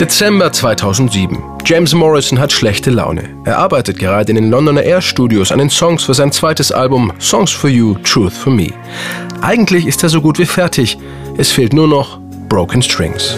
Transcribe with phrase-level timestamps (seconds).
[0.00, 1.38] Dezember 2007.
[1.64, 3.28] James Morrison hat schlechte Laune.
[3.44, 7.12] Er arbeitet gerade in den Londoner Air Studios an den Songs für sein zweites Album
[7.20, 8.72] Songs for You, Truth for Me.
[9.40, 10.98] Eigentlich ist er so gut wie fertig.
[11.38, 12.18] Es fehlt nur noch
[12.48, 13.36] Broken Strings.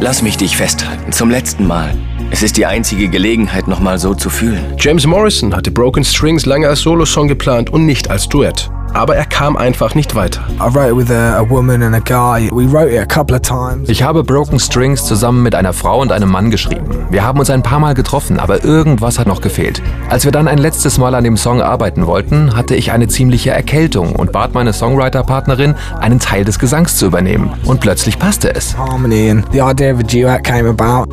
[0.00, 1.94] Lass mich dich festhalten, zum letzten Mal.
[2.32, 4.74] Es ist die einzige Gelegenheit, nochmal so zu fühlen.
[4.80, 9.24] James Morrison hatte Broken Strings lange als Solosong geplant und nicht als Duett aber er
[9.24, 10.42] kam einfach nicht weiter.
[13.88, 17.06] Ich habe Broken Strings zusammen mit einer Frau und einem Mann geschrieben.
[17.10, 19.82] Wir haben uns ein paar Mal getroffen, aber irgendwas hat noch gefehlt.
[20.08, 23.50] Als wir dann ein letztes Mal an dem Song arbeiten wollten, hatte ich eine ziemliche
[23.50, 27.52] Erkältung und bat meine Songwriter-Partnerin, einen Teil des Gesangs zu übernehmen.
[27.64, 28.76] Und plötzlich passte es.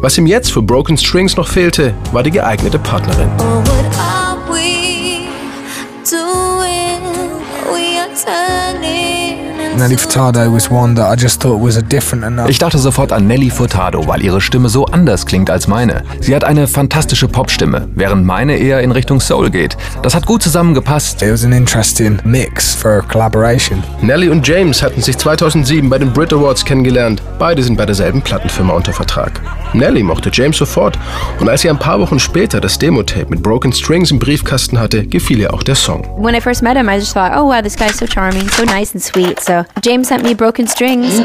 [0.00, 3.28] Was ihm jetzt für Broken Strings noch fehlte, war die geeignete Partnerin.
[3.38, 3.62] Oh,
[9.76, 12.48] Nelly Furtado was one that I just thought was a different enough.
[12.48, 16.02] Ich dachte sofort an Nelly Furtado, weil ihre Stimme so anders klingt als meine.
[16.20, 19.76] Sie hat eine fantastische Popstimme, während meine eher in Richtung Soul geht.
[20.02, 21.22] Das hat gut zusammengepasst.
[21.22, 23.82] It was an interesting mix for a collaboration.
[24.02, 27.22] Nelly und James hatten sich 2007 bei den Brit Awards kennengelernt.
[27.38, 29.40] Beide sind bei derselben Plattenfirma unter Vertrag.
[29.72, 30.98] Nelly mochte James sofort
[31.38, 35.06] und als sie ein paar Wochen später das Demo-Tape mit Broken Strings im Briefkasten hatte,
[35.06, 36.04] gefiel ihr auch der Song.
[36.18, 38.64] When I first met him, I just thought, oh wow, this guy's so charming, so
[38.64, 39.40] nice and sweet.
[39.40, 41.20] So James sent me Broken Strings.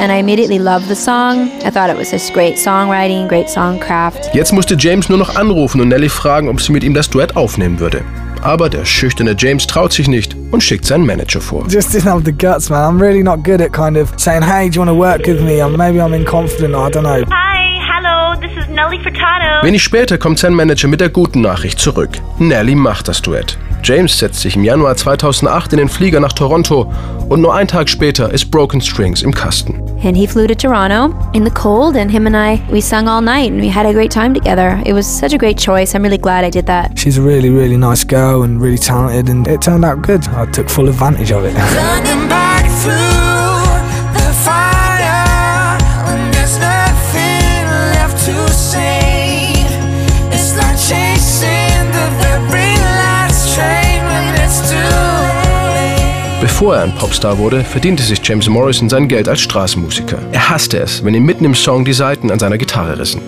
[0.00, 1.50] And I immediately loved the song.
[1.64, 4.34] I thought it was just great songwriting, great songcraft.
[4.34, 7.36] Jetzt musste James nur noch anrufen und Nelly fragen, ob sie mit ihm das Duett
[7.36, 8.02] aufnehmen würde.
[8.42, 11.66] Aber der schüchterne James traut sich nicht und schickt seinen Manager vor.
[11.68, 12.96] Just didn't have the guts, man.
[12.96, 15.40] I'm really not good at kind of saying, hey, do you want to work with
[15.40, 15.62] me?
[15.76, 17.24] Maybe I'm inconfident, I don't know.
[17.30, 19.62] Hi, hello, this is Nelly Furtado.
[19.62, 22.10] Wenig später kommt sein Manager mit der guten Nachricht zurück.
[22.38, 23.58] Nelly macht das Duett.
[23.82, 26.92] James setzt sich im Januar 2008 in den Flieger nach Toronto
[27.28, 29.82] und nur einen Tag später ist Broken Strings im Kasten.
[30.02, 33.20] And he flew to Toronto in the cold and him and I we sung all
[33.20, 34.80] night and we had a great time together.
[34.84, 35.94] It was such a great choice.
[35.94, 36.98] I'm really glad I did that.
[36.98, 40.26] She's a really really nice girl and really talented and it turned out good.
[40.28, 41.54] I took full advantage of it.
[56.48, 60.18] Bevor er ein Popstar wurde, verdiente sich James Morrison sein Geld als Straßenmusiker.
[60.32, 63.20] Er hasste es, wenn ihm mitten im Song die Saiten an seiner Gitarre rissen.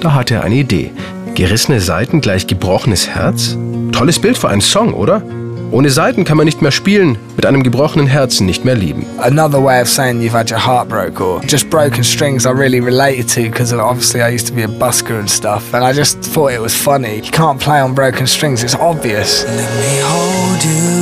[0.00, 0.90] Da hatte er eine Idee.
[1.34, 3.58] Gerissene Saiten gleich gebrochenes Herz?
[3.92, 5.22] Tolles Bild für einen Song, oder?
[5.70, 9.04] Ohne Saiten kann man nicht mehr spielen, mit einem gebrochenen Herzen nicht mehr lieben.
[9.18, 12.80] Another way of saying you've had your heart broke or just broken strings I really
[12.80, 16.20] related to because obviously I used to be a busker and stuff and I just
[16.22, 17.16] thought it was funny.
[17.16, 19.44] You can't play on broken strings, it's obvious.
[19.44, 21.01] Let me hold you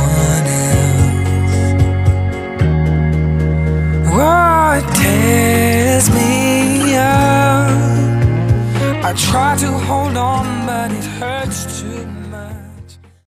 [9.11, 11.30] I try to hold on, but it hurts.